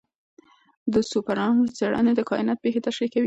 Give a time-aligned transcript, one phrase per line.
[0.93, 3.19] د سوپرنووا څېړنې د کائنات پېښې تشریح کوي.